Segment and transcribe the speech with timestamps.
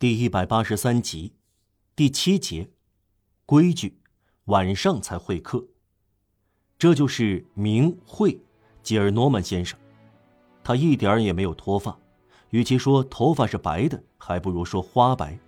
[0.00, 1.32] 第一百八十三集，
[1.94, 2.68] 第七节，
[3.46, 3.96] 规矩，
[4.46, 5.64] 晚上才会客。
[6.76, 8.40] 这就是明慧
[8.82, 9.78] 吉尔诺曼先生，
[10.64, 11.96] 他一点儿也没有脱发，
[12.50, 15.38] 与其说头发是白的，还不如说花白，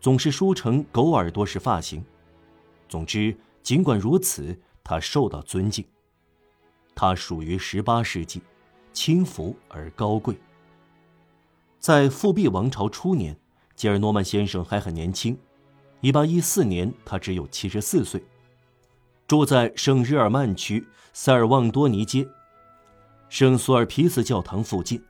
[0.00, 2.02] 总是梳成狗耳朵式发型。
[2.88, 5.84] 总之，尽管如此，他受到尊敬。
[6.94, 8.40] 他属于十八世纪，
[8.94, 10.34] 轻浮而高贵。
[11.78, 13.38] 在复辟王朝初年。
[13.74, 15.36] 吉尔诺曼先生还很年轻
[16.02, 18.24] ，1814年他只有74岁，
[19.26, 22.26] 住在圣日耳曼区塞尔旺多尼街
[23.28, 25.02] 圣苏尔皮斯教堂附近。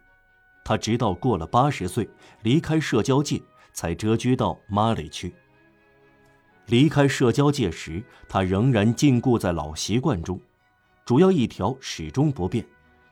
[0.64, 2.08] 他直到过了80岁，
[2.42, 5.34] 离开社交界，才谪居到马里区。
[6.66, 10.40] 离开社交界时，他仍然禁锢在老习惯中，
[11.04, 12.64] 主要一条始终不变，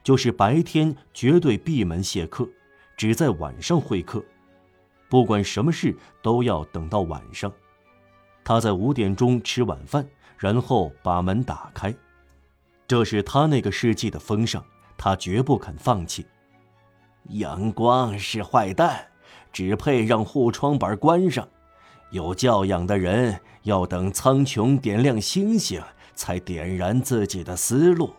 [0.04, 2.48] 就是白天绝对闭门谢客，
[2.96, 4.24] 只在晚上会客。
[5.10, 7.52] 不管什么事都要等到晚上，
[8.44, 11.92] 他在五点钟吃晚饭，然后把门打开。
[12.86, 14.64] 这是他那个世纪的风尚，
[14.96, 16.24] 他绝不肯放弃。
[17.30, 19.08] 阳光是坏蛋，
[19.52, 21.46] 只配让护窗板关上。
[22.10, 25.82] 有教养的人要等苍穹点亮星星，
[26.14, 28.14] 才点燃自己的思路。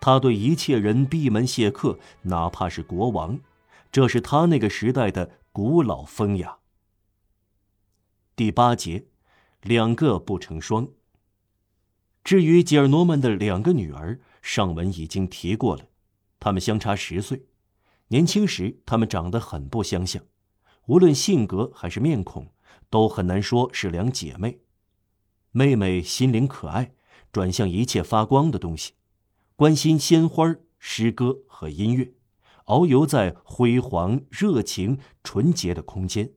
[0.00, 3.38] 他对一切人闭门谢客，哪怕是国王，
[3.90, 5.30] 这是他那个时代的。
[5.54, 6.60] 古老风雅。
[8.34, 9.08] 第八节，
[9.60, 10.88] 两个不成双。
[12.24, 15.90] 至于吉尔诺曼的两个女儿，上文已经提过了，
[16.40, 17.44] 她们相差十岁，
[18.08, 20.24] 年轻时她们长得很不相像，
[20.86, 22.50] 无论性格还是面孔，
[22.88, 24.60] 都很难说是两姐妹。
[25.50, 26.94] 妹妹心灵可爱，
[27.30, 28.94] 转向一切发光的东西，
[29.54, 32.14] 关心鲜花、诗歌和音乐。
[32.66, 36.32] 遨游在辉煌、热情、纯洁的空间，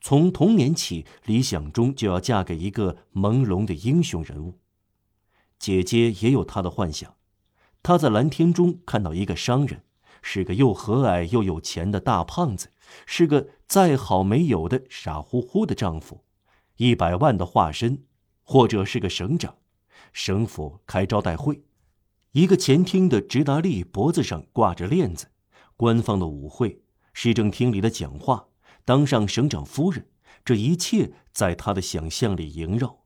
[0.00, 4.58] 从童年起，理想中就要嫁给一个朦胧的英雄人物。
[5.58, 7.14] 姐姐也有她的幻想，
[7.82, 9.82] 她在蓝天中看到一个商人，
[10.20, 12.70] 是个又和蔼又有钱的大胖子，
[13.06, 16.24] 是个再好没有的傻乎乎的丈夫，
[16.76, 18.04] 一百万的化身，
[18.42, 19.56] 或者是个省长，
[20.12, 21.62] 省府开招待会，
[22.32, 25.28] 一个前厅的直达利脖子上挂着链子。
[25.76, 28.48] 官方的舞会，市政厅里的讲话，
[28.84, 30.06] 当上省长夫人，
[30.44, 33.04] 这一切在他的想象里萦绕。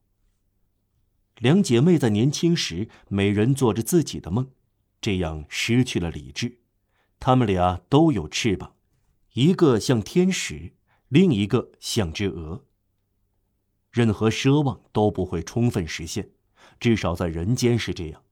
[1.38, 4.50] 两姐妹在年轻时，每人做着自己的梦，
[5.00, 6.58] 这样失去了理智。
[7.20, 8.74] 她们俩都有翅膀，
[9.34, 10.74] 一个像天使，
[11.08, 12.64] 另一个像只鹅。
[13.90, 16.30] 任何奢望都不会充分实现，
[16.78, 18.22] 至少在人间是这样。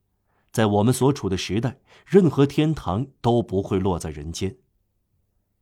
[0.51, 4.57] 在我们所处的时代，任何天堂都不会落在人间。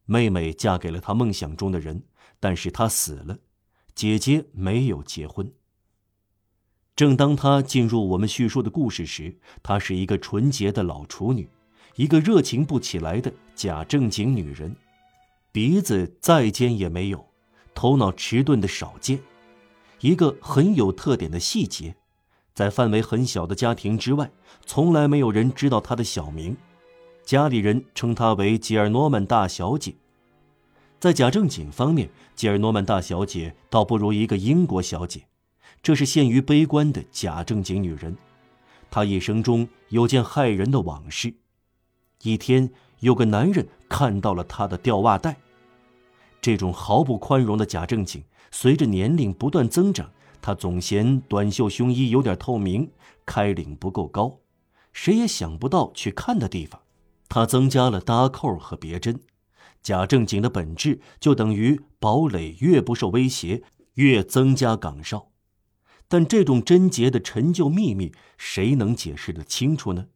[0.05, 2.03] 妹妹嫁给了她梦想中的人，
[2.39, 3.39] 但是她死了。
[3.93, 5.51] 姐姐没有结婚。
[6.95, 11.49] 正当她进入我们叙述的故事时，她是一个纯洁的老处女，
[11.95, 14.75] 一个热情不起来的假正经女人，
[15.51, 17.27] 鼻子再尖也没有，
[17.73, 19.19] 头脑迟钝的少见。
[20.01, 21.95] 一个很有特点的细节。
[22.55, 24.31] 在范围很小的家庭之外，
[24.65, 26.55] 从来没有人知道她的小名，
[27.25, 29.93] 家里人称她为吉尔诺曼大小姐。
[30.97, 35.27] 在假正经方面，吉尔诺曼大小姐倒不如一个英国小姐，
[35.83, 38.15] 这是限于悲观的假正经女人。
[38.89, 41.33] 她一生中有件骇人的往事：
[42.21, 42.71] 一天，
[43.01, 45.35] 有个男人看到了她的吊袜带。
[46.39, 50.09] 这种毫不宽容的假正经，随着年龄不断增长。
[50.45, 52.91] 他总嫌短袖胸衣有点透明，
[53.25, 54.41] 开领不够高，
[54.93, 56.83] 谁也想不到去看的地方。
[57.27, 59.19] 他增加了搭扣和别针。
[59.81, 63.63] 假正经的本质就等于堡垒越不受威胁，
[63.95, 65.31] 越增加岗哨。
[66.07, 70.09] 但这种贞洁的陈旧秘密，谁能解释得清楚呢？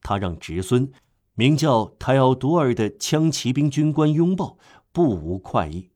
[0.00, 0.90] 他让侄孙，
[1.34, 4.56] 名叫泰奥多尔的枪骑兵军官拥抱，
[4.92, 5.90] 不无快意。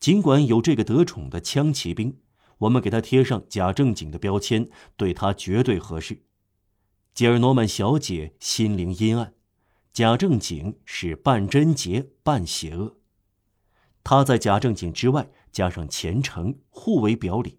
[0.00, 2.16] 尽管有这个得宠的枪骑兵。
[2.64, 6.22] 我们给他贴上假正经的标签，对他绝对合适。
[7.12, 9.34] 吉尔诺曼小姐心灵阴暗，
[9.92, 12.96] 假正经是半贞洁半邪恶。
[14.02, 17.58] 她在假正经之外加上虔诚，互为表里。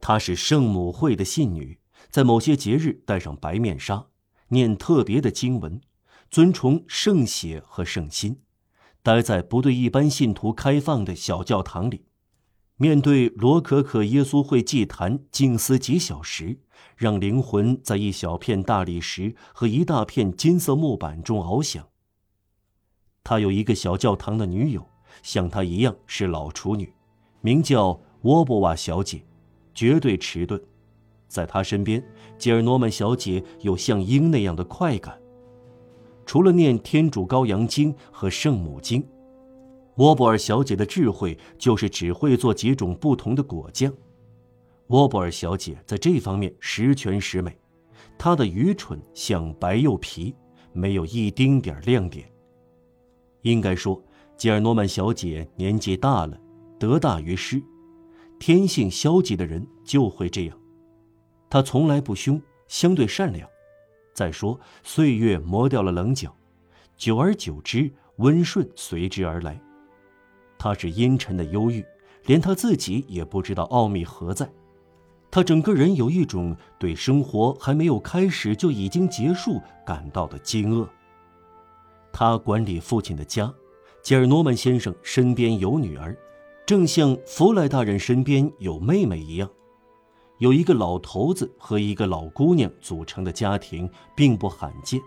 [0.00, 1.78] 她是圣母会的信女，
[2.10, 4.06] 在某些节日戴上白面纱，
[4.48, 5.80] 念特别的经文，
[6.30, 8.42] 尊崇圣血和圣心，
[9.02, 12.04] 待在不对一般信徒开放的小教堂里。
[12.80, 16.56] 面对罗可可耶稣会祭坛静思几小时，
[16.96, 21.84] 让灵魂在一小片大理石和一大片金色木板中翱翔。
[23.24, 24.86] 他有一个小教堂的女友，
[25.24, 26.92] 像她一样是老处女，
[27.40, 29.24] 名叫沃波瓦小姐，
[29.74, 30.62] 绝对迟钝。
[31.26, 32.00] 在她身边，
[32.38, 35.20] 吉尔诺曼小姐有像鹰那样的快感。
[36.24, 39.04] 除了念天主羔羊经和圣母经，
[39.98, 43.92] 沃布尔小姐的智慧就是只会做几种不同的果酱。
[44.88, 47.58] 沃布尔小姐在这方面十全十美，
[48.16, 50.34] 她的愚蠢像白釉皮，
[50.72, 52.30] 没有一丁点亮点。
[53.42, 54.00] 应该说，
[54.36, 56.40] 吉尔诺曼小姐年纪大了，
[56.78, 57.60] 得大于失，
[58.38, 60.56] 天性消极的人就会这样。
[61.50, 63.48] 她从来不凶，相对善良。
[64.14, 66.32] 再说，岁月磨掉了棱角，
[66.96, 69.60] 久而久之，温顺随之而来。
[70.58, 71.84] 他是阴沉的忧郁，
[72.26, 74.50] 连他自己也不知道奥秘何在。
[75.30, 80.88] 他整个人有一种对生活还没有开始就已经结束感到的惊愕。
[82.12, 83.52] 他管理父亲的家，
[84.02, 86.16] 吉尔诺曼先生身边有女儿，
[86.66, 89.48] 正像弗莱大人身边有妹妹一样。
[90.38, 95.00] 有一个老头子和一个老姑娘组成的家庭并不罕见，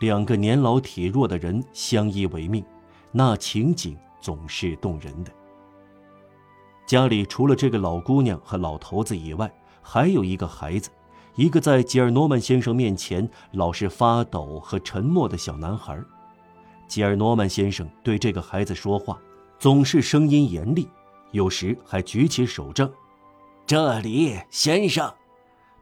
[0.00, 2.64] 两个年老体弱的人相依为命，
[3.10, 5.30] 那情景总是动人的。
[6.86, 9.52] 家里除了这个老姑娘和老头子以外，
[9.82, 10.88] 还有一个孩子，
[11.34, 15.98] 一个在吉尔诺曼先生面前老是发抖和沉默的小男孩。
[16.88, 19.18] 吉尔诺曼先生对这个孩子说话，
[19.58, 20.88] 总是声音严厉，
[21.30, 22.90] 有时还举起手杖。
[23.64, 25.10] 这里，先生，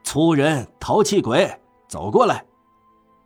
[0.05, 2.45] 粗人、淘气鬼，走过来，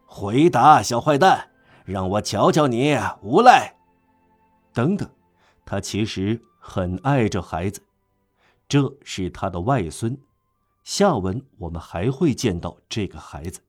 [0.07, 1.51] 回答，小坏蛋，
[1.85, 3.75] 让我瞧瞧你无赖。
[4.75, 5.09] 等等，
[5.65, 7.81] 他其实很爱这孩子，
[8.69, 10.19] 这是他的外孙。
[10.82, 13.61] 下文我们还会见到这个孩子。